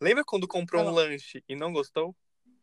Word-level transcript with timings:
Lembra 0.00 0.24
quando 0.24 0.48
comprou 0.48 0.84
um 0.84 0.90
lanche 0.90 1.42
e 1.48 1.54
não 1.54 1.72
gostou? 1.72 2.14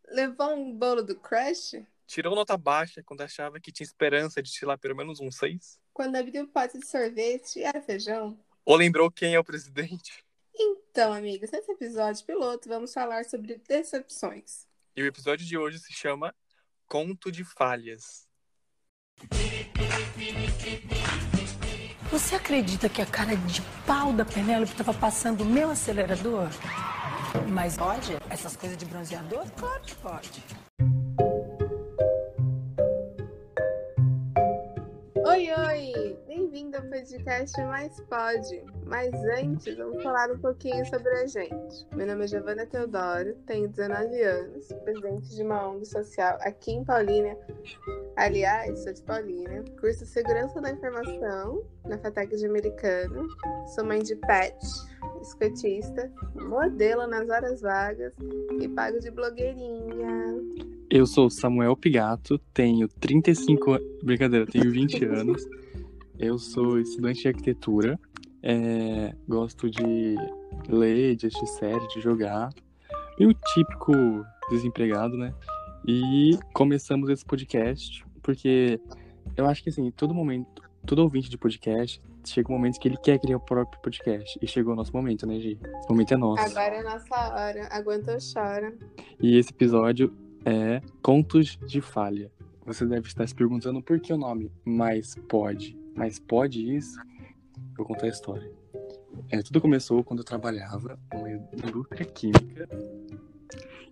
Levou 0.07 0.53
um 0.53 0.73
bolo 0.73 1.01
do 1.01 1.15
Crush? 1.15 1.85
Tirou 2.05 2.35
nota 2.35 2.57
baixa 2.57 3.01
quando 3.01 3.21
achava 3.21 3.59
que 3.59 3.71
tinha 3.71 3.85
esperança 3.85 4.41
de 4.43 4.51
tirar 4.51 4.77
pelo 4.77 4.95
menos 4.95 5.19
um 5.21 5.31
6? 5.31 5.79
Quando 5.93 6.17
abriu 6.17 6.43
o 6.43 6.47
pote 6.47 6.77
de 6.77 6.85
sorvete, 6.85 7.63
era 7.63 7.81
feijão? 7.81 8.37
Ou 8.65 8.75
lembrou 8.75 9.09
quem 9.09 9.33
é 9.33 9.39
o 9.39 9.43
presidente? 9.43 10.25
Então, 10.53 11.13
amigos, 11.13 11.49
nesse 11.51 11.71
episódio 11.71 12.25
piloto, 12.25 12.67
vamos 12.67 12.93
falar 12.93 13.23
sobre 13.23 13.61
decepções. 13.67 14.67
E 14.95 15.01
o 15.01 15.05
episódio 15.05 15.45
de 15.45 15.57
hoje 15.57 15.79
se 15.79 15.93
chama 15.93 16.35
Conto 16.85 17.31
de 17.31 17.45
Falhas. 17.45 18.27
Você 22.11 22.35
acredita 22.35 22.89
que 22.89 23.01
a 23.01 23.05
cara 23.05 23.37
de 23.37 23.61
pau 23.87 24.11
da 24.11 24.25
Penélope 24.25 24.73
estava 24.73 24.93
passando 24.93 25.41
o 25.41 25.45
meu 25.45 25.69
acelerador? 25.69 26.49
Mas 27.49 27.77
pode? 27.77 28.17
Essas 28.29 28.55
coisas 28.55 28.77
de 28.77 28.85
bronzeador? 28.85 29.45
Claro 29.57 29.81
que 29.83 29.95
pode. 29.95 30.43
Oi, 35.15 35.49
oi! 35.51 36.19
Bem-vindo 36.27 36.77
ao 36.77 36.83
podcast 36.83 37.57
Mais 37.61 37.99
Pode. 38.01 38.63
Mas 38.85 39.13
antes, 39.37 39.77
vamos 39.77 40.03
falar 40.03 40.29
um 40.31 40.39
pouquinho 40.39 40.85
sobre 40.87 41.09
a 41.09 41.25
gente. 41.25 41.87
Meu 41.95 42.05
nome 42.05 42.25
é 42.25 42.27
Giovana 42.27 42.65
Teodoro, 42.65 43.35
tenho 43.45 43.69
19 43.69 44.21
anos, 44.21 44.67
presidente 44.83 45.29
de 45.33 45.43
uma 45.43 45.69
ONG 45.69 45.85
social 45.85 46.37
aqui 46.41 46.71
em 46.71 46.83
Paulínia. 46.83 47.37
Aliás, 48.17 48.83
sou 48.83 48.91
de 48.91 49.01
Paulínia, 49.03 49.63
curso 49.79 50.05
Segurança 50.05 50.59
da 50.59 50.71
Informação 50.71 51.63
na 51.85 51.97
FATEC 51.97 52.35
de 52.35 52.45
Americano, 52.45 53.27
sou 53.73 53.85
mãe 53.85 53.99
de 53.99 54.15
pet, 54.17 54.57
escotista, 55.21 56.11
modelo 56.35 57.07
nas 57.07 57.29
horas 57.29 57.61
vagas 57.61 58.13
e 58.59 58.67
pago 58.69 58.99
de 58.99 59.11
blogueirinha. 59.11 60.35
Eu 60.89 61.05
sou 61.05 61.29
Samuel 61.29 61.75
Pigato, 61.77 62.37
tenho 62.53 62.87
35 62.87 63.73
anos. 63.73 63.87
Brincadeira, 64.03 64.45
tenho 64.45 64.69
20 64.71 65.05
anos. 65.05 65.47
Eu 66.19 66.37
sou 66.37 66.79
estudante 66.79 67.21
de 67.21 67.27
arquitetura. 67.29 67.99
é, 68.43 69.13
Gosto 69.27 69.69
de 69.69 70.15
ler, 70.67 71.15
de 71.15 71.27
assistir 71.27 71.47
série, 71.47 71.87
de 71.87 72.01
jogar. 72.01 72.49
Meio 73.19 73.33
típico 73.53 73.93
desempregado, 74.49 75.15
né? 75.17 75.33
E 75.87 76.37
começamos 76.53 77.09
esse 77.09 77.25
podcast 77.25 78.03
porque 78.21 78.79
eu 79.35 79.45
acho 79.47 79.63
que 79.63 79.69
assim, 79.69 79.89
todo 79.91 80.13
momento, 80.13 80.61
todo 80.85 80.99
ouvinte 80.99 81.29
de 81.29 81.37
podcast, 81.37 81.99
chega 82.25 82.49
um 82.49 82.55
momento 82.55 82.79
que 82.79 82.87
ele 82.87 82.97
quer 82.97 83.19
criar 83.19 83.37
o 83.37 83.39
próprio 83.39 83.81
podcast. 83.81 84.37
E 84.41 84.47
chegou 84.47 84.73
o 84.73 84.75
nosso 84.75 84.93
momento, 84.93 85.25
né, 85.25 85.39
Gi? 85.39 85.59
Esse 85.79 85.89
momento 85.89 86.13
é 86.13 86.17
nosso. 86.17 86.43
Agora 86.43 86.75
é 86.75 86.83
nossa 86.83 87.33
hora, 87.33 87.67
aguenta 87.71 88.13
ou 88.13 88.17
chora. 88.33 88.73
E 89.19 89.37
esse 89.37 89.49
episódio 89.49 90.13
é 90.45 90.81
Contos 91.01 91.57
de 91.67 91.81
Falha. 91.81 92.31
Você 92.65 92.85
deve 92.85 93.07
estar 93.07 93.27
se 93.27 93.33
perguntando 93.33 93.81
por 93.81 93.99
que 93.99 94.13
o 94.13 94.17
nome 94.17 94.51
Mas 94.63 95.15
Pode. 95.27 95.77
Mas 95.95 96.19
pode 96.19 96.75
isso? 96.75 96.97
Vou 97.75 97.85
contar 97.85 98.05
a 98.05 98.09
história. 98.09 98.49
É, 99.29 99.41
tudo 99.41 99.59
começou 99.59 100.03
quando 100.03 100.19
eu 100.19 100.25
trabalhava 100.25 100.97
numa 101.13 101.29
indústria 101.29 102.05
química. 102.05 102.67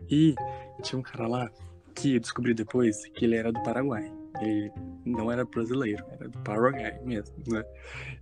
E 0.10 0.34
tinha 0.82 0.98
um 0.98 1.04
cara 1.04 1.28
lá 1.28 1.52
que 1.94 2.16
eu 2.16 2.20
descobri 2.20 2.54
depois 2.54 3.06
que 3.10 3.26
ele 3.26 3.36
era 3.36 3.52
do 3.52 3.62
Paraguai. 3.64 4.12
Ele 4.42 4.72
não 5.06 5.32
era 5.32 5.44
brasileiro, 5.44 6.06
era 6.12 6.30
do 6.30 6.40
Paraguai 6.40 7.00
mesmo, 7.04 7.36
né? 7.48 7.64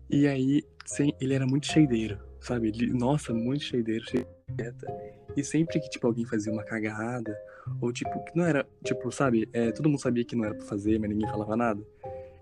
E 0.09 0.27
aí, 0.27 0.63
sem, 0.85 1.13
ele 1.19 1.33
era 1.33 1.45
muito 1.45 1.67
cheideiro, 1.67 2.17
sabe? 2.39 2.69
Ele, 2.69 2.93
nossa, 2.93 3.33
muito 3.33 3.63
cheideiro, 3.63 4.09
cheio 4.09 4.25
de 4.49 4.55
dieta. 4.55 4.87
E 5.35 5.43
sempre 5.43 5.79
que, 5.79 5.89
tipo, 5.89 6.07
alguém 6.07 6.25
fazia 6.25 6.51
uma 6.51 6.63
cagada, 6.63 7.37
ou, 7.81 7.91
tipo, 7.91 8.23
que 8.23 8.35
não 8.35 8.45
era, 8.45 8.65
tipo, 8.83 9.11
sabe? 9.11 9.49
É, 9.51 9.71
todo 9.71 9.89
mundo 9.89 9.99
sabia 9.99 10.23
que 10.23 10.35
não 10.35 10.45
era 10.45 10.55
pra 10.55 10.65
fazer, 10.65 10.97
mas 10.99 11.09
ninguém 11.09 11.29
falava 11.29 11.55
nada. 11.55 11.81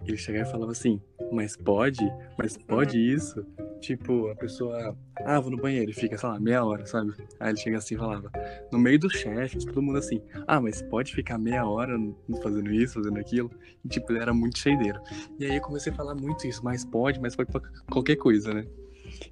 Ele 0.05 0.17
chegava 0.17 0.47
e 0.47 0.51
falava 0.51 0.71
assim, 0.71 1.01
mas 1.31 1.57
pode? 1.57 2.03
Mas 2.37 2.55
pode 2.57 2.99
isso? 2.99 3.43
Tipo, 3.85 4.29
a 4.29 4.35
pessoa, 4.35 4.97
ah, 5.17 5.39
vou 5.39 5.51
no 5.51 5.57
banheiro 5.57 5.91
e 5.91 5.93
fica, 5.93 6.17
sei 6.17 6.27
lá, 6.27 6.39
meia 6.39 6.65
hora, 6.65 6.87
sabe? 6.87 7.13
Aí 7.39 7.51
ele 7.51 7.57
chega 7.59 7.77
assim 7.77 7.93
e 7.93 7.97
falava, 7.99 8.31
no 8.71 8.79
meio 8.79 8.97
dos 8.97 9.13
chefes, 9.13 9.63
todo 9.63 9.79
mundo 9.79 9.99
assim, 9.99 10.19
ah, 10.47 10.59
mas 10.59 10.81
pode 10.81 11.13
ficar 11.13 11.37
meia 11.37 11.63
hora 11.63 11.95
fazendo 12.41 12.73
isso, 12.73 12.95
fazendo 12.95 13.19
aquilo? 13.19 13.51
E, 13.83 13.87
tipo, 13.87 14.11
ele 14.11 14.17
era 14.17 14.33
muito 14.33 14.57
cheideiro. 14.57 14.99
E 15.39 15.45
aí 15.45 15.57
eu 15.57 15.61
comecei 15.61 15.93
a 15.93 15.95
falar 15.95 16.15
muito 16.15 16.47
isso, 16.47 16.65
mas 16.65 16.83
pode, 16.83 17.21
mas 17.21 17.35
pode 17.35 17.51
qualquer 17.87 18.15
coisa, 18.15 18.55
né? 18.55 18.65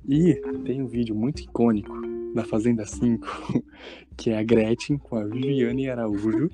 E 0.08 0.36
tem 0.64 0.84
um 0.84 0.88
vídeo 0.88 1.16
muito 1.16 1.42
icônico 1.42 1.92
da 2.36 2.44
Fazenda 2.44 2.86
5, 2.86 3.26
que 4.16 4.30
é 4.30 4.38
a 4.38 4.44
Gretchen 4.44 5.00
com 5.00 5.16
a 5.16 5.26
Viviane 5.26 5.90
Araújo 5.90 6.48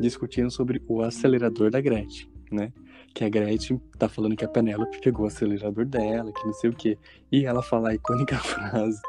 discutindo 0.00 0.50
sobre 0.50 0.82
o 0.88 1.02
acelerador 1.02 1.70
da 1.70 1.82
Gretchen, 1.82 2.30
né? 2.50 2.72
Que 3.14 3.24
a 3.24 3.28
Gretchen 3.28 3.80
tá 3.98 4.08
falando 4.08 4.36
que 4.36 4.44
a 4.44 4.48
Penélope 4.48 5.00
pegou 5.00 5.24
o 5.24 5.28
acelerador 5.28 5.84
dela, 5.84 6.32
que 6.32 6.44
não 6.46 6.52
sei 6.52 6.70
o 6.70 6.72
quê. 6.72 6.98
E 7.30 7.44
ela 7.44 7.62
fala 7.62 7.90
a 7.90 7.94
icônica 7.94 8.36
frase, 8.38 9.00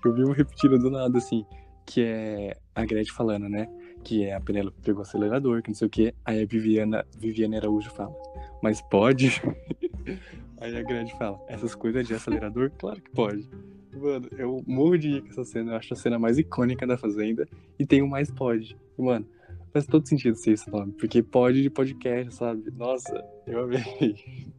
que 0.00 0.08
eu 0.08 0.14
vivo 0.14 0.32
repetindo 0.32 0.78
do 0.78 0.90
nada, 0.90 1.18
assim, 1.18 1.44
que 1.86 2.02
é 2.02 2.56
a 2.74 2.84
Gretchen 2.84 3.14
falando, 3.14 3.48
né? 3.48 3.68
Que 4.02 4.24
é 4.24 4.34
a 4.34 4.40
Penélope 4.40 4.80
pegou 4.82 5.00
o 5.00 5.02
acelerador, 5.02 5.62
que 5.62 5.68
não 5.68 5.74
sei 5.74 5.86
o 5.86 5.90
quê. 5.90 6.14
Aí 6.24 6.42
a 6.42 6.46
Viviana, 6.46 7.06
Viviane 7.18 7.56
Araújo 7.56 7.90
fala, 7.90 8.14
mas 8.62 8.80
pode? 8.80 9.40
Aí 10.60 10.76
a 10.76 10.82
Gretchen 10.82 11.16
fala, 11.18 11.40
essas 11.48 11.74
coisas 11.74 12.06
de 12.06 12.14
acelerador? 12.14 12.70
Claro 12.78 13.00
que 13.00 13.10
pode. 13.10 13.48
Mano, 13.92 14.28
eu 14.38 14.62
morro 14.66 14.96
de 14.96 15.08
rir 15.08 15.22
com 15.22 15.28
essa 15.28 15.44
cena, 15.44 15.72
eu 15.72 15.76
acho 15.76 15.92
a 15.92 15.96
cena 15.96 16.18
mais 16.18 16.38
icônica 16.38 16.86
da 16.86 16.96
Fazenda. 16.96 17.48
E 17.78 17.84
tem 17.84 18.02
o 18.02 18.08
mais 18.08 18.30
pode. 18.30 18.76
Mano, 18.96 19.26
faz 19.72 19.86
todo 19.86 20.06
sentido 20.06 20.36
ser 20.36 20.52
esse 20.52 20.70
nome, 20.70 20.92
porque 20.92 21.22
pode 21.22 21.62
de 21.62 21.70
podcast, 21.70 22.34
sabe? 22.34 22.70
Nossa, 22.72 23.24
eu 23.46 23.60
amei. 23.64 24.52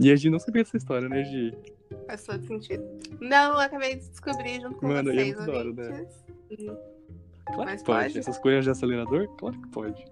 E 0.00 0.12
a 0.12 0.16
Gi 0.16 0.30
não 0.30 0.38
sabia 0.38 0.62
dessa 0.62 0.76
história, 0.76 1.08
né, 1.08 1.24
Gi? 1.24 1.54
Faz 2.06 2.24
todo 2.24 2.44
sentido. 2.46 2.84
Não, 3.20 3.54
eu 3.54 3.58
acabei 3.58 3.96
de 3.96 4.08
descobrir 4.08 4.60
junto 4.60 4.76
com 4.76 4.88
Mano, 4.88 5.12
vocês, 5.12 5.36
muito 5.36 5.46
da 5.46 5.58
hora, 5.58 5.72
né? 5.72 6.06
Hum. 6.52 6.76
Claro 7.46 7.64
Mas 7.64 7.80
que 7.80 7.86
pode. 7.86 8.06
pode? 8.06 8.18
Essas 8.18 8.38
coisas 8.38 8.64
de 8.64 8.70
acelerador? 8.70 9.28
Claro 9.36 9.60
que 9.60 9.68
pode. 9.68 10.04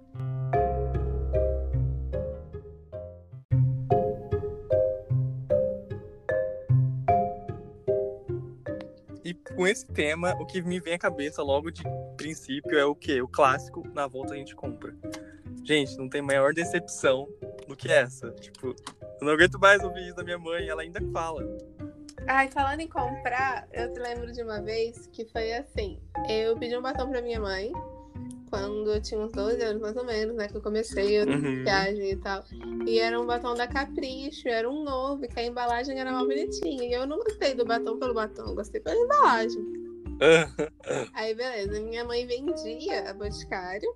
E 9.22 9.34
com 9.34 9.66
esse 9.66 9.86
tema, 9.86 10.34
o 10.40 10.46
que 10.46 10.62
me 10.62 10.80
vem 10.80 10.94
à 10.94 10.98
cabeça 10.98 11.42
logo 11.42 11.70
de 11.70 11.82
princípio 12.30 12.76
é 12.76 12.84
o 12.84 12.94
quê? 12.94 13.22
O 13.22 13.28
clássico, 13.28 13.86
na 13.94 14.08
volta 14.08 14.34
a 14.34 14.36
gente 14.36 14.54
compra. 14.56 14.92
Gente, 15.64 15.96
não 15.96 16.08
tem 16.08 16.20
maior 16.20 16.52
decepção 16.52 17.28
do 17.68 17.76
que 17.76 17.88
essa. 17.90 18.30
Tipo, 18.32 18.68
eu 18.68 19.24
não 19.26 19.32
aguento 19.32 19.58
mais 19.60 19.82
ouvir 19.82 20.06
isso 20.06 20.16
da 20.16 20.24
minha 20.24 20.38
mãe, 20.38 20.68
ela 20.68 20.82
ainda 20.82 21.00
fala. 21.12 21.44
Ai, 22.26 22.48
falando 22.50 22.80
em 22.80 22.88
comprar, 22.88 23.68
eu 23.72 23.92
te 23.92 24.00
lembro 24.00 24.32
de 24.32 24.42
uma 24.42 24.60
vez 24.60 25.06
que 25.12 25.24
foi 25.26 25.52
assim. 25.52 26.00
Eu 26.28 26.56
pedi 26.56 26.76
um 26.76 26.82
batom 26.82 27.08
pra 27.08 27.22
minha 27.22 27.38
mãe, 27.38 27.70
quando 28.50 28.92
eu 28.92 29.00
tinha 29.00 29.20
uns 29.20 29.30
12 29.30 29.62
anos 29.62 29.80
mais 29.80 29.96
ou 29.96 30.04
menos, 30.04 30.34
né? 30.34 30.48
Que 30.48 30.56
eu 30.56 30.62
comecei 30.62 31.20
a 31.20 31.24
Uhum. 31.26 31.62
viagem 31.62 32.10
e 32.10 32.16
tal. 32.16 32.42
E 32.86 32.98
era 32.98 33.20
um 33.20 33.26
batom 33.26 33.54
da 33.54 33.68
Capricho, 33.68 34.48
era 34.48 34.68
um 34.68 34.82
novo, 34.82 35.22
que 35.28 35.38
a 35.38 35.44
embalagem 35.44 35.98
era 36.00 36.10
mal 36.10 36.26
bonitinha. 36.26 36.84
E 36.88 36.92
eu 36.92 37.06
não 37.06 37.18
gostei 37.18 37.54
do 37.54 37.64
batom 37.64 37.96
pelo 37.98 38.14
batom, 38.14 38.48
eu 38.48 38.54
gostei 38.56 38.80
pela 38.80 38.96
embalagem. 38.96 39.64
Aí, 41.14 41.34
beleza, 41.34 41.80
minha 41.80 42.04
mãe 42.04 42.26
vendia 42.26 43.10
a 43.10 43.14
Boticário. 43.14 43.94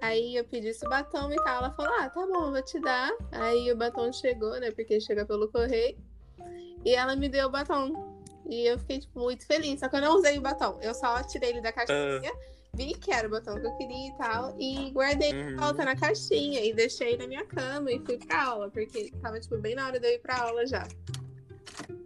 Aí 0.00 0.36
eu 0.36 0.44
pedi 0.44 0.68
esse 0.68 0.86
batom 0.88 1.32
e 1.32 1.36
tal. 1.36 1.58
Ela 1.58 1.70
falou: 1.74 1.92
Ah, 2.00 2.08
tá 2.08 2.26
bom, 2.26 2.50
vou 2.52 2.62
te 2.62 2.78
dar. 2.80 3.10
Aí 3.32 3.72
o 3.72 3.76
batom 3.76 4.12
chegou, 4.12 4.58
né? 4.60 4.70
Porque 4.70 5.00
chega 5.00 5.24
pelo 5.24 5.48
correio. 5.48 5.96
E 6.84 6.94
ela 6.94 7.16
me 7.16 7.28
deu 7.28 7.48
o 7.48 7.50
batom. 7.50 8.14
E 8.48 8.64
eu 8.66 8.78
fiquei, 8.78 9.00
tipo, 9.00 9.18
muito 9.18 9.44
feliz. 9.46 9.80
Só 9.80 9.88
que 9.88 9.96
eu 9.96 10.00
não 10.00 10.16
usei 10.16 10.38
o 10.38 10.42
batom. 10.42 10.78
Eu 10.80 10.94
só 10.94 11.22
tirei 11.24 11.50
ele 11.50 11.60
da 11.60 11.72
caixinha, 11.72 12.32
vi 12.74 12.94
que 12.94 13.10
era 13.10 13.26
o 13.26 13.30
batom 13.30 13.58
que 13.58 13.66
eu 13.66 13.76
queria 13.76 14.08
e 14.08 14.12
tal. 14.16 14.54
E 14.60 14.90
guardei 14.92 15.32
de 15.32 15.38
Uhum. 15.54 15.56
volta 15.56 15.84
na 15.84 15.96
caixinha. 15.96 16.64
E 16.64 16.72
deixei 16.72 17.16
na 17.16 17.26
minha 17.26 17.44
cama 17.46 17.90
e 17.90 17.98
fui 17.98 18.18
pra 18.18 18.44
aula. 18.44 18.70
Porque 18.70 19.10
tava, 19.20 19.40
tipo, 19.40 19.58
bem 19.58 19.74
na 19.74 19.86
hora 19.86 19.98
de 19.98 20.06
eu 20.06 20.12
ir 20.14 20.18
pra 20.20 20.42
aula 20.42 20.64
já. 20.66 20.86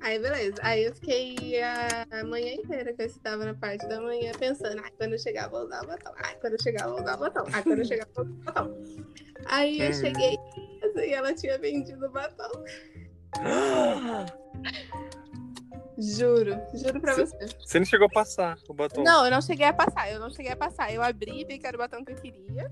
Aí, 0.02 0.18
beleza. 0.18 0.56
Aí 0.62 0.84
eu 0.84 0.94
fiquei 0.94 1.60
a 1.62 2.24
manhã 2.24 2.54
inteira 2.54 2.92
que 2.94 3.02
eu 3.02 3.06
estava 3.06 3.44
na 3.44 3.54
parte 3.54 3.86
da 3.86 4.00
manhã 4.00 4.32
pensando, 4.38 4.80
ai, 4.82 4.90
quando 4.96 5.12
eu 5.12 5.18
chegar, 5.18 5.48
vou 5.48 5.64
usar 5.64 5.82
o 5.82 5.86
batom. 5.86 6.12
Ai, 6.16 6.34
quando 6.40 6.52
eu 6.54 6.62
chegar, 6.62 6.88
vou 6.88 7.00
usar 7.00 7.16
o 7.16 7.18
batom. 7.20 7.44
Ai, 7.52 7.62
quando 7.62 7.78
eu 7.80 7.84
chegar, 7.84 8.06
vou 8.14 8.24
usar 8.24 8.32
o 8.40 8.44
batom. 8.44 8.84
Aí 9.46 9.80
eu 9.80 9.90
Hum. 9.90 9.92
cheguei 9.94 10.36
e 10.96 11.12
ela 11.12 11.34
tinha 11.34 11.58
vendido 11.58 12.06
o 12.06 12.10
batom. 12.10 12.64
Juro, 15.98 16.52
juro 16.74 17.00
pra 17.00 17.14
Cê- 17.14 17.26
você. 17.26 17.46
Você 17.66 17.78
não 17.78 17.84
chegou 17.86 18.06
a 18.06 18.10
passar 18.10 18.56
o 18.68 18.72
batom. 18.74 19.02
Não, 19.02 19.24
eu 19.26 19.30
não 19.30 19.42
cheguei 19.42 19.66
a 19.66 19.72
passar, 19.72 20.10
eu 20.10 20.18
não 20.18 20.30
cheguei 20.30 20.52
a 20.52 20.56
passar. 20.56 20.92
Eu 20.94 21.02
abri, 21.02 21.44
vi 21.44 21.58
que 21.58 21.66
era 21.66 21.76
o 21.76 21.78
batom 21.78 22.02
que 22.04 22.12
eu 22.12 22.16
queria. 22.16 22.70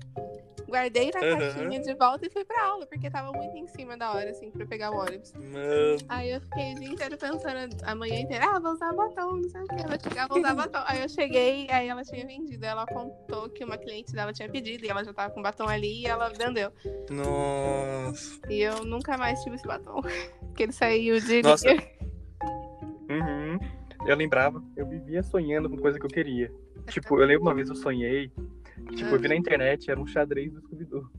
Guardei 0.69 1.11
na 1.13 1.19
uhum. 1.19 1.39
caixinha 1.39 1.79
de 1.81 1.93
volta 1.95 2.25
e 2.25 2.29
fui 2.29 2.45
pra 2.45 2.63
aula, 2.65 2.85
porque 2.85 3.09
tava 3.09 3.31
muito 3.31 3.57
em 3.57 3.67
cima 3.67 3.97
da 3.97 4.11
hora, 4.13 4.29
assim, 4.29 4.51
pra 4.51 4.65
pegar 4.65 4.91
o 4.91 4.97
ônibus. 4.97 5.33
Mano. 5.33 5.97
Aí 6.07 6.31
eu 6.31 6.41
fiquei 6.41 6.73
o 6.73 6.79
dia 6.79 6.89
inteiro 6.89 7.17
pensando, 7.17 7.75
a 7.83 7.95
manhã 7.95 8.19
inteira, 8.19 8.45
ah, 8.45 8.59
vou 8.59 8.71
usar 8.71 8.93
batom, 8.93 9.37
não 9.37 9.49
sei 9.49 9.61
o 9.61 9.67
que, 9.67 9.87
vou 9.87 9.99
chegar, 10.01 10.27
vou 10.27 10.39
usar 10.39 10.53
batom. 10.53 10.83
Aí 10.85 11.01
eu 11.01 11.09
cheguei, 11.09 11.67
aí 11.69 11.87
ela 11.87 12.03
tinha 12.03 12.25
vendido. 12.25 12.65
Ela 12.65 12.85
contou 12.85 13.49
que 13.49 13.63
uma 13.63 13.77
cliente 13.77 14.13
dela 14.13 14.31
tinha 14.31 14.49
pedido 14.49 14.85
e 14.85 14.89
ela 14.89 15.03
já 15.03 15.13
tava 15.13 15.33
com 15.33 15.41
batom 15.41 15.67
ali 15.67 16.01
e 16.01 16.05
ela 16.05 16.29
vendeu. 16.29 16.71
Nossa. 17.09 18.39
E 18.49 18.61
eu 18.61 18.85
nunca 18.85 19.17
mais 19.17 19.41
tive 19.43 19.55
esse 19.55 19.67
batom. 19.67 20.01
Porque 20.49 20.63
ele 20.63 20.71
saiu 20.71 21.19
de. 21.19 21.41
Nossa. 21.41 21.67
Uhum. 23.09 23.57
Eu 24.05 24.15
lembrava, 24.15 24.63
eu 24.77 24.85
vivia 24.85 25.23
sonhando 25.23 25.67
com 25.67 25.75
coisa 25.77 25.99
que 25.99 26.05
eu 26.05 26.09
queria. 26.09 26.53
Tipo, 26.89 27.19
eu 27.19 27.25
lembro 27.25 27.41
uma 27.41 27.55
vez 27.55 27.67
eu 27.67 27.75
sonhei 27.75 28.31
Tipo, 28.95 29.15
eu 29.15 29.19
vi 29.19 29.27
na 29.27 29.35
internet, 29.35 29.89
era 29.89 29.99
um 29.99 30.07
xadrez 30.07 30.51
do 30.51 30.61
Scooby-Doo. 30.61 31.09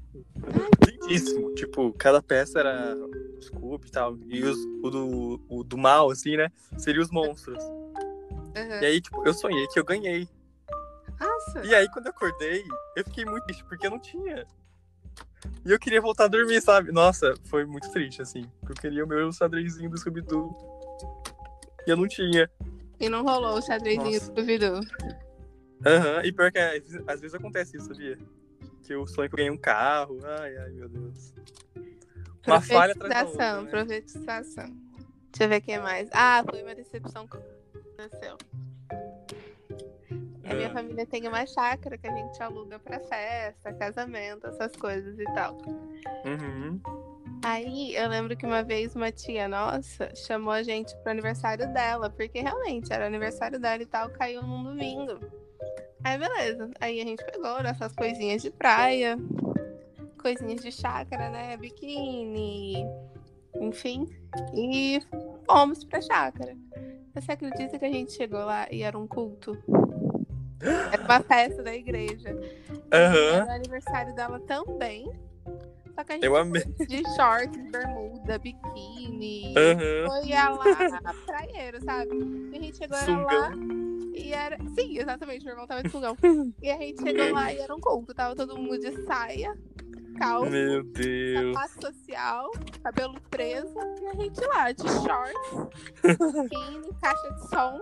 Lindíssimo. 0.87 1.55
Tipo, 1.55 1.93
cada 1.93 2.23
peça 2.23 2.61
era 2.61 2.97
Scooby 3.41 3.87
e 3.87 3.91
tal. 3.91 4.19
E 4.29 4.43
os, 4.45 4.59
o, 4.83 4.91
do, 4.91 5.41
o 5.49 5.65
do 5.65 5.79
mal, 5.79 6.11
assim, 6.11 6.37
né? 6.37 6.51
Seria 6.77 7.01
os 7.01 7.11
monstros. 7.11 7.63
Uhum. 7.63 8.81
E 8.81 8.87
aí, 8.87 9.01
tipo, 9.01 9.27
eu 9.27 9.33
sonhei 9.33 9.67
que 9.69 9.79
eu 9.79 9.85
ganhei. 9.85 10.29
Nossa. 11.19 11.65
E 11.65 11.75
aí, 11.75 11.89
quando 11.91 12.07
eu 12.07 12.11
acordei, 12.11 12.65
eu 12.97 13.05
fiquei 13.05 13.25
muito 13.25 13.45
triste, 13.45 13.65
porque 13.65 13.87
eu 13.87 13.91
não 13.91 14.01
tinha. 14.01 14.47
E 15.65 15.71
eu 15.71 15.79
queria 15.79 16.01
voltar 16.01 16.25
a 16.25 16.29
dormir, 16.29 16.61
sabe? 16.61 16.91
Nossa, 16.93 17.35
foi 17.45 17.65
muito 17.65 17.91
triste, 17.91 18.23
assim. 18.23 18.45
Eu 18.69 18.75
queria 18.75 19.05
o 19.05 19.09
meu 19.09 19.31
xadrezinho 19.33 19.91
do 19.91 19.99
Scooby-Doo. 19.99 20.57
E 21.87 21.91
eu 21.91 21.97
não 21.97 22.09
tinha. 22.09 22.51
E 22.99 23.09
não 23.09 23.23
rolou 23.23 23.59
o 23.59 23.63
xadrezinho 23.63 24.05
Nossa. 24.05 24.33
do 24.33 24.41
Scooby-Doo. 24.41 24.81
Aham, 25.87 26.17
uhum. 26.17 26.25
e 26.25 26.33
pior 26.33 26.53
que 26.53 26.59
é, 26.59 26.83
às 27.07 27.21
vezes 27.21 27.35
acontece 27.35 27.77
isso, 27.77 27.87
sabia? 27.87 28.19
Que 28.83 28.95
eu 28.95 29.07
sonho 29.07 29.29
que 29.29 29.35
eu 29.35 29.39
ganhei 29.39 29.51
um 29.51 29.57
carro. 29.57 30.19
Ai, 30.25 30.57
ai, 30.57 30.71
meu 30.71 30.89
Deus. 30.89 31.33
Uma 32.47 32.61
falha 32.61 32.93
atrás 32.93 33.37
da 33.37 33.59
outra, 33.59 33.63
né? 33.63 33.71
Profetização. 33.71 34.91
Deixa 35.31 35.45
eu 35.45 35.49
ver 35.49 35.59
o 35.59 35.63
que 35.63 35.79
mais. 35.79 36.09
Ah, 36.13 36.45
foi 36.49 36.63
uma 36.63 36.75
decepção 36.75 37.27
que 37.27 37.37
aconteceu. 37.37 38.37
A 40.45 40.55
minha 40.55 40.69
ah. 40.69 40.73
família 40.73 41.07
tem 41.07 41.29
uma 41.29 41.47
chácara 41.47 41.97
que 41.97 42.07
a 42.09 42.15
gente 42.15 42.43
aluga 42.43 42.79
pra 42.79 42.99
festa, 42.99 43.73
casamento, 43.75 44.47
essas 44.49 44.75
coisas 44.75 45.19
e 45.19 45.25
tal. 45.27 45.57
Uhum. 46.25 46.81
Aí 47.45 47.95
eu 47.95 48.09
lembro 48.09 48.37
que 48.37 48.45
uma 48.45 48.63
vez 48.63 48.95
uma 48.95 49.13
tia 49.13 49.49
nossa 49.49 50.13
chamou 50.15 50.53
a 50.53 50.63
gente 50.63 50.95
pro 50.99 51.13
aniversário 51.13 51.73
dela, 51.73 52.11
porque 52.11 52.41
realmente 52.41 52.93
era 52.93 53.07
aniversário 53.07 53.59
dela 53.59 53.83
e 53.83 53.87
tal, 53.87 54.11
caiu 54.11 54.43
num 54.43 54.65
domingo. 54.65 55.21
Aí 56.05 56.19
beleza. 56.19 56.71
Aí 56.81 57.01
a 57.01 57.05
gente 57.05 57.25
pegou 57.25 57.59
essas 57.59 57.93
coisinhas 57.95 58.43
de 58.43 58.51
praia, 58.51 59.19
coisinhas 60.21 60.63
de 60.63 60.73
chácara, 60.73 61.31
né? 61.31 61.57
Biquíni, 61.57 62.87
enfim. 63.61 64.07
E 64.55 65.01
fomos 65.47 65.85
pra 65.85 66.01
chácara. 66.01 66.57
Você 67.15 67.33
acredita 67.33 67.79
que 67.79 67.85
a 67.85 67.91
gente 67.91 68.13
chegou 68.13 68.45
lá 68.45 68.67
e 68.71 68.83
era 68.83 68.99
um 68.99 69.07
culto? 69.07 69.59
Era 70.93 71.03
uma 71.03 71.21
festa 71.21 71.63
da 71.63 71.75
igreja. 71.75 72.33
Uhum. 72.33 73.35
Era 73.35 73.47
o 73.47 73.51
aniversário 73.51 74.15
dela 74.15 74.41
também. 74.41 75.11
Só 75.95 76.05
que 76.05 76.13
a 76.13 76.15
gente 76.15 76.25
Eu 76.25 76.37
amei. 76.37 76.65
de 76.65 77.03
shorts, 77.17 77.71
bermuda, 77.71 78.39
biquíni. 78.39 79.55
Uhum. 79.57 80.07
Foi 80.07 80.31
lá 80.31 81.15
praieiro, 81.27 81.83
sabe? 81.85 82.11
E 82.53 82.57
a 82.57 82.61
gente 82.61 82.77
chegou 82.77 82.97
lá 82.97 83.51
e 84.21 84.33
era. 84.33 84.57
Sim, 84.75 84.99
exatamente, 84.99 85.45
meu 85.45 85.53
irmão 85.53 85.67
tava 85.67 85.83
de 85.83 85.89
fungão. 85.89 86.17
e 86.63 86.71
a 86.71 86.77
gente 86.77 87.03
chegou 87.03 87.33
lá 87.33 87.53
e 87.53 87.59
era 87.59 87.75
um 87.75 87.81
conto. 87.81 88.15
Tava 88.15 88.35
todo 88.37 88.57
mundo 88.57 88.79
de 88.79 89.05
saia, 89.05 89.57
calça, 90.19 90.51
meu 90.51 90.83
Deus. 90.83 91.55
sapato 91.55 91.87
social, 91.87 92.51
cabelo 92.83 93.21
preso. 93.31 93.75
E 94.03 94.07
a 94.07 94.15
gente 94.15 94.41
lá, 94.47 94.73
de 94.73 94.83
shorts, 94.83 96.03
biquíni, 96.03 96.95
caixa 97.01 97.35
de 97.35 97.49
som. 97.49 97.81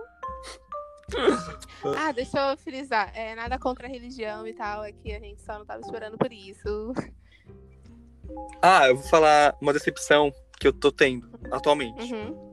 ah, 1.97 2.11
deixa 2.11 2.51
eu 2.51 2.57
frisar. 2.57 3.11
É, 3.15 3.35
nada 3.35 3.57
contra 3.57 3.87
a 3.87 3.89
religião 3.89 4.47
e 4.47 4.53
tal. 4.53 4.83
É 4.83 4.91
que 4.91 5.11
a 5.11 5.19
gente 5.19 5.41
só 5.41 5.57
não 5.57 5.65
tava 5.65 5.81
esperando 5.81 6.17
por 6.17 6.31
isso. 6.31 6.93
Ah, 8.61 8.87
eu 8.87 8.95
vou 8.95 9.07
falar 9.07 9.55
uma 9.59 9.73
decepção 9.73 10.31
que 10.59 10.67
eu 10.67 10.73
tô 10.73 10.91
tendo 10.91 11.27
atualmente. 11.51 12.13
Uhum. 12.13 12.48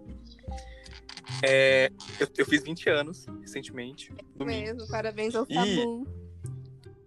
É, 1.42 1.90
eu, 2.18 2.28
eu, 2.38 2.46
fiz 2.46 2.62
20 2.62 2.88
anos 2.88 3.26
recentemente. 3.40 4.12
Mesmo, 4.38 4.86
parabéns 4.88 5.34
ao 5.34 5.46
Samu. 5.46 6.06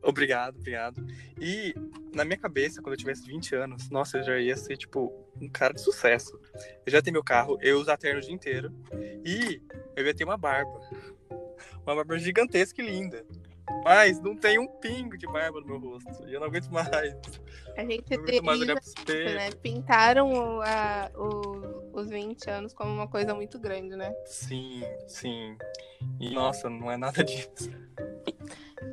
Obrigado, 0.01 0.57
obrigado. 0.57 1.05
E 1.39 1.73
na 2.13 2.23
minha 2.23 2.37
cabeça, 2.37 2.81
quando 2.81 2.93
eu 2.93 2.97
tivesse 2.97 3.25
20 3.27 3.55
anos, 3.55 3.89
nossa, 3.89 4.17
eu 4.17 4.23
já 4.23 4.39
ia 4.39 4.55
ser, 4.55 4.77
tipo, 4.77 5.13
um 5.41 5.49
cara 5.49 5.73
de 5.73 5.81
sucesso. 5.81 6.39
Eu 6.85 6.91
já 6.91 7.01
tenho 7.01 7.13
meu 7.13 7.23
carro, 7.23 7.57
eu 7.61 7.75
ia 7.75 7.77
usar 7.77 7.97
terno 7.97 8.19
o 8.19 8.23
dia 8.23 8.33
inteiro. 8.33 8.73
E 9.25 9.61
eu 9.95 10.05
ia 10.05 10.13
ter 10.13 10.23
uma 10.23 10.37
barba. 10.37 10.79
Uma 11.85 11.95
barba 11.95 12.17
gigantesca 12.17 12.81
e 12.81 12.85
linda. 12.85 13.25
Mas 13.83 14.19
não 14.21 14.35
tem 14.35 14.59
um 14.59 14.67
pingo 14.67 15.17
de 15.17 15.25
barba 15.27 15.59
no 15.61 15.67
meu 15.67 15.79
rosto. 15.79 16.27
E 16.27 16.33
eu 16.33 16.39
não 16.39 16.47
aguento 16.47 16.69
mais. 16.69 16.89
A 17.77 17.85
gente 17.85 18.17
não 18.17 18.43
mais 18.43 18.59
olhar 18.59 18.79
pro 18.79 19.15
né? 19.15 19.51
Pintaram 19.61 20.31
o, 20.31 20.61
a, 20.61 21.09
o, 21.15 21.99
os 21.99 22.09
20 22.09 22.49
anos 22.49 22.73
como 22.73 22.91
uma 22.91 23.07
coisa 23.07 23.33
muito 23.33 23.59
grande, 23.59 23.95
né? 23.95 24.13
Sim, 24.25 24.83
sim. 25.07 25.57
E 26.19 26.33
nossa, 26.33 26.69
não 26.69 26.91
é 26.91 26.97
nada 26.97 27.23
disso. 27.25 27.71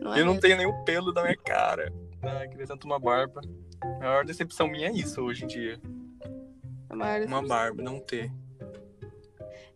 Não 0.00 0.14
é 0.14 0.20
eu 0.20 0.26
não 0.26 0.38
tenho 0.38 0.56
nenhum 0.56 0.84
pelo 0.84 1.12
da 1.12 1.22
minha 1.22 1.36
cara. 1.36 1.92
Ah, 2.22 2.46
queria 2.46 2.66
tanto 2.66 2.84
uma 2.84 2.98
barba. 2.98 3.40
A 3.82 3.98
maior 3.98 4.24
decepção 4.24 4.68
minha 4.68 4.88
é 4.88 4.92
isso 4.92 5.20
hoje 5.22 5.44
em 5.44 5.46
dia. 5.46 5.80
Uma 7.26 7.46
barba, 7.46 7.82
não 7.82 8.00
ter. 8.00 8.30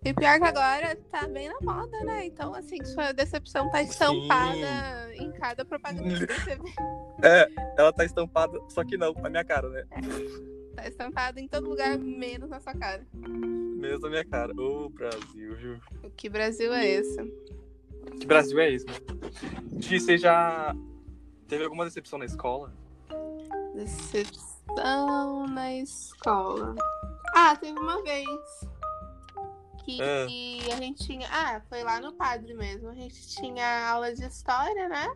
E 0.02 0.14
pior 0.14 0.38
que 0.38 0.46
agora 0.46 0.96
tá 1.10 1.28
bem 1.28 1.48
na 1.48 1.60
moda, 1.60 2.02
né? 2.04 2.24
Então, 2.24 2.54
assim, 2.54 2.82
sua 2.84 3.12
decepção 3.12 3.70
tá 3.70 3.82
estampada 3.82 5.10
Sim. 5.14 5.24
em 5.24 5.32
cada 5.32 5.62
propaganda 5.62 6.26
que 6.26 6.40
você 6.40 6.56
vê. 6.56 6.72
É, 7.22 7.46
ela 7.76 7.92
tá 7.92 8.02
estampada, 8.02 8.58
só 8.70 8.82
que 8.82 8.96
não, 8.96 9.12
na 9.12 9.28
minha 9.28 9.44
cara, 9.44 9.68
né? 9.68 9.84
É, 9.90 10.74
tá 10.74 10.88
estampada 10.88 11.38
em 11.38 11.46
todo 11.46 11.68
lugar, 11.68 11.98
menos 11.98 12.48
na 12.48 12.58
sua 12.60 12.72
cara. 12.72 13.06
Menos 13.12 14.00
na 14.00 14.08
minha 14.08 14.24
cara. 14.24 14.54
Ô, 14.58 14.88
Brasil, 14.88 15.54
viu? 15.54 15.78
Que 16.16 16.30
Brasil 16.30 16.72
é 16.72 16.88
esse? 16.88 17.22
Que 18.18 18.26
Brasil 18.26 18.58
é 18.58 18.72
esse? 18.72 18.86
Gi, 19.80 20.00
você 20.00 20.16
já 20.16 20.74
teve 21.46 21.64
alguma 21.64 21.84
decepção 21.84 22.18
na 22.18 22.24
escola? 22.24 22.72
Decepção 23.74 25.46
na 25.46 25.74
escola. 25.74 26.74
Ah, 27.34 27.54
teve 27.54 27.78
uma 27.78 28.02
vez 28.02 28.26
que 29.96 30.70
é. 30.70 30.72
a 30.72 30.76
gente 30.76 31.06
tinha. 31.06 31.28
Ah, 31.30 31.60
foi 31.68 31.82
lá 31.82 32.00
no 32.00 32.12
padre 32.12 32.54
mesmo. 32.54 32.88
A 32.88 32.94
gente 32.94 33.28
tinha 33.28 33.88
aula 33.88 34.14
de 34.14 34.24
história, 34.24 34.88
né? 34.88 35.08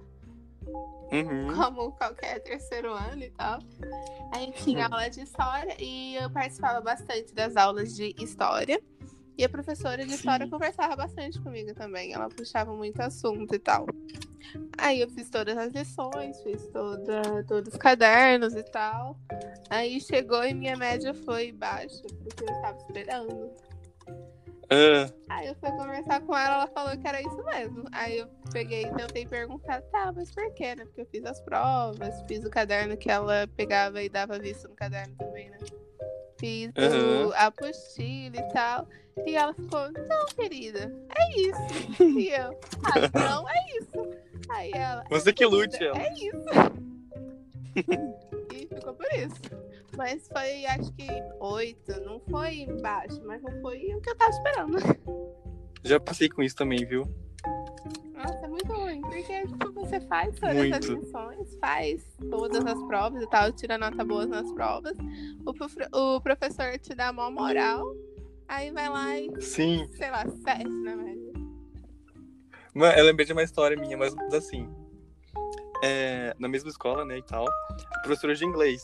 Uhum. 0.66 1.54
Como 1.54 1.92
qualquer 1.92 2.40
terceiro 2.40 2.92
ano 2.92 3.22
e 3.22 3.30
tal. 3.30 3.58
A 4.32 4.38
gente 4.38 4.64
tinha 4.64 4.86
aula 4.86 5.08
de 5.08 5.20
história 5.20 5.76
e 5.78 6.16
eu 6.16 6.30
participava 6.30 6.80
bastante 6.80 7.34
das 7.34 7.56
aulas 7.56 7.94
de 7.94 8.14
história. 8.18 8.80
E 9.36 9.44
a 9.44 9.48
professora 9.48 10.06
de 10.06 10.14
história 10.14 10.46
Sim. 10.46 10.50
conversava 10.50 10.94
bastante 10.94 11.40
comigo 11.40 11.74
também. 11.74 12.12
Ela 12.12 12.28
puxava 12.28 12.72
muito 12.72 13.00
assunto 13.00 13.54
e 13.54 13.58
tal. 13.58 13.86
Aí 14.78 15.00
eu 15.00 15.10
fiz 15.10 15.28
todas 15.28 15.56
as 15.56 15.72
lições, 15.72 16.40
fiz 16.42 16.66
toda, 16.68 17.44
todos 17.48 17.72
os 17.72 17.78
cadernos 17.78 18.54
e 18.54 18.62
tal. 18.62 19.18
Aí 19.68 20.00
chegou 20.00 20.44
e 20.44 20.54
minha 20.54 20.76
média 20.76 21.12
foi 21.12 21.50
baixa, 21.50 22.02
porque 22.22 22.44
eu 22.44 22.54
estava 22.54 22.76
esperando. 22.78 23.50
Uh. 24.64 25.12
Aí 25.28 25.46
eu 25.48 25.54
fui 25.56 25.70
conversar 25.72 26.20
com 26.22 26.36
ela, 26.36 26.54
ela 26.54 26.66
falou 26.68 26.96
que 26.96 27.06
era 27.06 27.20
isso 27.20 27.44
mesmo. 27.44 27.84
Aí 27.92 28.18
eu 28.18 28.28
peguei 28.52 28.84
e 28.84 28.94
tentei 28.94 29.26
perguntar, 29.26 29.82
tá, 29.82 30.12
mas 30.14 30.30
por 30.30 30.52
quê, 30.54 30.74
né? 30.74 30.84
Porque 30.84 31.02
eu 31.02 31.06
fiz 31.06 31.24
as 31.24 31.40
provas, 31.40 32.22
fiz 32.26 32.44
o 32.44 32.50
caderno 32.50 32.96
que 32.96 33.10
ela 33.10 33.46
pegava 33.56 34.02
e 34.02 34.08
dava 34.08 34.38
vista 34.38 34.68
no 34.68 34.74
caderno 34.74 35.14
também, 35.16 35.50
né? 35.50 35.58
Fiz 36.38 36.72
uhum. 36.76 37.32
a 37.32 37.46
apostila 37.46 38.36
e 38.36 38.52
tal. 38.52 38.88
E 39.26 39.36
ela 39.36 39.54
ficou, 39.54 39.92
não, 39.92 40.26
querida, 40.34 40.92
é 41.16 41.40
isso. 41.40 42.02
E 42.18 42.30
eu, 42.30 42.58
ah, 42.82 43.18
não, 43.18 43.48
é 43.48 43.78
isso. 43.78 44.10
Aí 44.50 44.72
ela. 44.74 45.04
Você 45.08 45.32
que 45.32 45.46
lute, 45.46 45.82
ela. 45.82 45.98
É 45.98 46.12
isso. 46.14 46.44
e 48.52 48.66
ficou 48.66 48.94
por 48.94 49.06
isso. 49.14 49.63
Mas 49.96 50.26
foi, 50.28 50.66
acho 50.66 50.92
que, 50.94 51.06
oito. 51.40 52.00
Não 52.02 52.20
foi 52.30 52.66
baixo, 52.80 53.20
mas 53.24 53.42
não 53.42 53.60
foi 53.60 53.94
o 53.94 54.00
que 54.00 54.10
eu 54.10 54.16
tava 54.16 54.30
esperando. 54.30 54.78
Já 55.84 56.00
passei 56.00 56.28
com 56.28 56.42
isso 56.42 56.56
também, 56.56 56.84
viu? 56.84 57.04
Nossa, 58.14 58.46
é 58.46 58.48
muito 58.48 58.72
ruim. 58.72 59.02
Porque, 59.02 59.46
tipo, 59.46 59.72
você 59.72 60.00
faz 60.00 60.34
todas 60.38 60.56
muito. 60.56 60.74
as 60.74 60.84
lições, 60.86 61.56
faz 61.60 62.04
todas 62.30 62.64
as 62.64 62.82
provas 62.84 63.22
e 63.22 63.28
tal, 63.28 63.52
tira 63.52 63.76
nota 63.76 64.04
boa 64.04 64.24
nas 64.24 64.50
provas. 64.52 64.96
O, 65.44 66.14
o 66.16 66.20
professor 66.20 66.78
te 66.78 66.94
dá 66.94 67.12
maior 67.12 67.30
moral, 67.30 67.84
aí 68.48 68.70
vai 68.70 68.88
lá 68.88 69.18
e. 69.18 69.42
Sim. 69.42 69.86
Sei 69.92 70.10
lá, 70.10 70.24
sete 70.26 70.68
na 70.68 70.96
média. 70.96 71.32
Eu 72.96 73.04
lembrei 73.04 73.26
de 73.26 73.32
uma 73.32 73.42
história 73.42 73.76
minha, 73.76 73.96
mas 73.96 74.16
assim. 74.32 74.68
é, 75.82 76.34
na 76.38 76.48
mesma 76.48 76.70
escola, 76.70 77.04
né, 77.04 77.18
e 77.18 77.22
tal, 77.22 77.44
professora 78.02 78.34
de 78.34 78.44
inglês. 78.44 78.82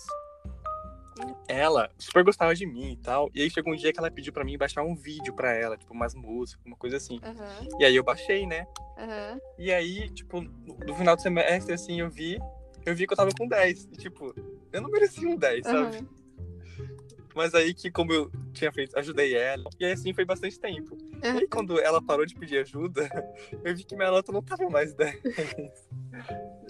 Ela 1.48 1.90
super 1.98 2.24
gostava 2.24 2.54
de 2.54 2.66
mim 2.66 2.92
e 2.92 2.96
tal. 2.96 3.30
E 3.34 3.42
aí 3.42 3.50
chegou 3.50 3.72
um 3.72 3.76
dia 3.76 3.92
que 3.92 3.98
ela 3.98 4.10
pediu 4.10 4.32
pra 4.32 4.44
mim 4.44 4.56
baixar 4.58 4.82
um 4.82 4.94
vídeo 4.94 5.34
pra 5.34 5.52
ela, 5.52 5.76
tipo, 5.76 5.92
umas 5.92 6.14
músicas, 6.14 6.64
uma 6.64 6.76
coisa 6.76 6.96
assim. 6.96 7.20
Uhum. 7.24 7.80
E 7.80 7.84
aí 7.84 7.96
eu 7.96 8.04
baixei, 8.04 8.46
né? 8.46 8.66
Uhum. 8.96 9.40
E 9.58 9.72
aí, 9.72 10.08
tipo, 10.10 10.40
no 10.40 10.94
final 10.94 11.16
do 11.16 11.22
semestre, 11.22 11.74
assim, 11.74 12.00
eu 12.00 12.10
vi, 12.10 12.38
eu 12.84 12.94
vi 12.94 13.06
que 13.06 13.12
eu 13.12 13.16
tava 13.16 13.30
com 13.36 13.46
10. 13.46 13.84
E, 13.92 13.96
tipo, 13.96 14.34
eu 14.72 14.80
não 14.80 14.90
merecia 14.90 15.28
um 15.28 15.36
10, 15.36 15.64
sabe? 15.64 15.96
Uhum. 15.96 16.08
Mas 17.34 17.54
aí 17.54 17.72
que, 17.72 17.90
como 17.90 18.12
eu 18.12 18.30
tinha 18.52 18.72
feito, 18.72 18.98
ajudei 18.98 19.34
ela. 19.34 19.70
E 19.78 19.84
aí, 19.84 19.92
assim, 19.92 20.12
foi 20.12 20.24
bastante 20.24 20.58
tempo. 20.58 20.96
E 21.22 21.26
aí, 21.26 21.46
quando 21.48 21.80
ela 21.80 22.02
parou 22.02 22.26
de 22.26 22.34
pedir 22.34 22.58
ajuda, 22.58 23.08
eu 23.64 23.74
vi 23.74 23.84
que 23.84 23.96
minha 23.96 24.10
nota 24.10 24.32
não 24.32 24.42
tava 24.42 24.68
mais 24.68 24.92
10. 24.94 25.20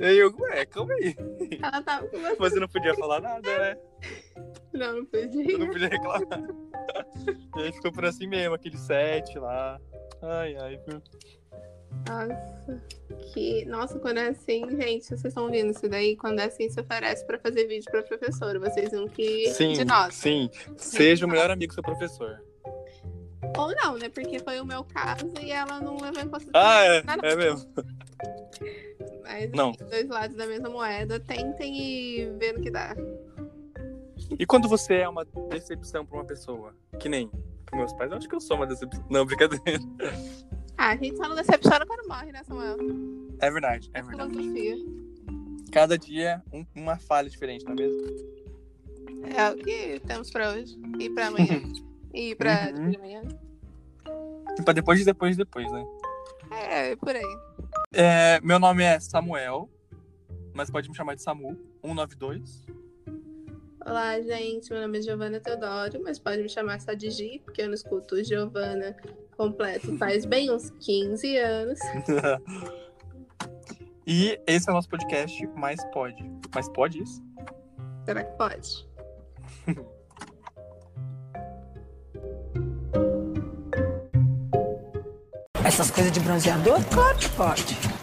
E 0.01 0.05
aí 0.05 0.19
eu, 0.19 0.35
ué, 0.39 0.65
calma 0.65 0.95
aí. 0.95 1.15
Ela 1.63 1.83
tava 1.83 2.09
com 2.09 2.19
você. 2.19 2.37
Você 2.37 2.61
não 2.61 2.69
podia 2.69 2.95
falar 2.95 3.21
nada, 3.21 3.59
né? 3.59 3.77
Não, 4.73 4.93
não 4.95 4.99
Eu 5.01 5.07
podia. 5.07 5.59
não 5.59 5.67
podia 5.69 5.89
reclamar. 5.89 6.23
E 7.57 7.63
aí 7.63 7.73
ficou 7.73 7.93
por 7.93 8.05
assim 8.07 8.27
mesmo, 8.27 8.55
aquele 8.55 8.79
7 8.79 9.39
lá. 9.39 9.79
Ai, 10.23 10.57
ai, 10.57 10.81
viu? 10.89 11.03
Nossa. 12.09 12.83
Que... 13.35 13.65
Nossa, 13.67 13.99
quando 13.99 14.19
é 14.19 14.29
assim, 14.29 14.65
gente, 14.81 15.05
vocês 15.07 15.25
estão 15.27 15.45
ouvindo 15.45 15.71
isso 15.71 15.87
daí? 15.89 16.17
Quando 16.17 16.41
é 16.41 16.45
assim, 16.45 16.69
se 16.71 16.81
oferece 16.81 17.27
pra 17.27 17.39
fazer 17.39 17.67
vídeo 17.67 17.91
pra 17.91 18.03
professora. 18.03 18.59
Vocês 18.59 18.93
não 18.93 19.07
que 19.07 19.51
Sim, 19.53 19.75
de 19.75 19.85
nós. 19.85 20.15
sim. 20.15 20.49
Seja 20.79 21.27
o 21.27 21.29
melhor 21.29 21.51
amigo 21.51 21.73
do 21.73 21.75
seu 21.75 21.83
professor. 21.83 22.43
Ou 23.59 23.75
não, 23.75 23.99
né? 23.99 24.09
Porque 24.09 24.39
foi 24.39 24.61
o 24.61 24.65
meu 24.65 24.83
caso 24.85 25.31
e 25.43 25.51
ela 25.51 25.81
não 25.81 25.97
levou 25.99 26.23
em 26.23 26.29
consideração. 26.29 26.53
Ah, 26.55 26.85
é, 26.87 27.33
é 27.33 27.37
mesmo. 27.37 27.69
Mas 29.31 29.51
Não. 29.53 29.71
dois 29.73 30.09
lados 30.09 30.37
da 30.37 30.45
mesma 30.47 30.69
moeda. 30.69 31.21
Tentem 31.21 31.77
e 31.81 32.31
ver 32.39 32.55
no 32.55 32.61
que 32.63 32.71
dá. 32.71 32.95
E 34.39 34.45
quando 34.45 34.69
você 34.69 34.95
é 34.97 35.09
uma 35.09 35.25
decepção 35.51 36.05
pra 36.05 36.19
uma 36.19 36.25
pessoa? 36.25 36.75
Que 36.99 37.09
nem 37.09 37.29
pros 37.65 37.79
meus 37.79 37.93
pais, 37.93 38.11
eu 38.11 38.19
acho 38.19 38.29
que 38.29 38.35
eu 38.35 38.41
sou 38.41 38.57
uma 38.57 38.67
decepção. 38.67 39.05
Não, 39.09 39.25
brincadeira. 39.25 39.81
Ah, 40.77 40.91
a 40.91 40.97
gente 40.97 41.17
só 41.17 41.29
não 41.29 41.37
decepciona 41.37 41.87
quando 41.87 42.09
morre, 42.09 42.33
né, 42.33 42.43
Samuel? 42.45 42.77
É 43.41 43.51
verdade, 43.51 43.91
é 43.95 44.03
verdade. 44.03 44.31
Filosofia. 44.33 44.77
Cada 45.73 45.97
dia 45.97 46.43
um- 46.53 46.67
uma 46.75 46.97
falha 46.99 47.31
diferente, 47.31 47.65
não 47.65 47.73
é 47.73 47.77
mesmo? 47.77 48.01
É 49.37 49.51
o 49.51 49.57
que 49.57 50.01
temos 50.07 50.31
pra 50.31 50.51
hoje. 50.53 50.77
E 50.99 51.09
pra 51.11 51.29
amanhã. 51.29 51.63
e 52.13 52.35
pra 52.35 52.73
Uhum. 52.73 52.73
depois 52.73 52.91
de 52.91 52.97
amanhã. 52.97 53.23
E 54.59 54.63
pra 54.63 54.73
depois, 54.73 55.05
depois, 55.05 55.37
depois, 55.37 55.71
né? 55.71 55.85
É, 56.51 56.97
por 56.97 57.15
aí. 57.15 57.37
É, 57.93 58.41
meu 58.41 58.61
nome 58.61 58.85
é 58.85 59.01
Samuel, 59.01 59.69
mas 60.55 60.71
pode 60.71 60.89
me 60.89 60.95
chamar 60.95 61.17
de 61.17 61.23
Samu, 61.23 61.59
192. 61.83 62.65
Olá, 63.85 64.21
gente. 64.21 64.71
Meu 64.71 64.81
nome 64.81 64.99
é 64.99 65.03
Giovana 65.03 65.41
Teodoro, 65.41 66.01
mas 66.01 66.17
pode 66.17 66.41
me 66.41 66.49
chamar 66.49 66.81
só 66.81 66.93
de 66.93 67.11
Gi, 67.11 67.43
porque 67.45 67.63
eu 67.63 67.67
não 67.67 67.75
escuto 67.75 68.23
Giovana 68.23 68.97
completo 69.37 69.97
faz 69.99 70.25
bem 70.25 70.53
uns 70.53 70.71
15 70.71 71.37
anos. 71.39 71.81
e 74.07 74.41
esse 74.47 74.69
é 74.69 74.73
o 74.73 74.75
nosso 74.77 74.89
podcast 74.89 75.45
Mais 75.57 75.85
Pode. 75.87 76.23
Mais 76.55 76.69
Pode 76.69 77.03
isso? 77.03 77.21
Será 78.05 78.23
que 78.23 78.37
pode? 78.37 78.89
Essas 85.71 85.89
coisas 85.89 86.11
de 86.11 86.19
bronzeador, 86.19 86.83
claro 86.87 87.17
que 87.17 87.29
pode. 87.29 87.91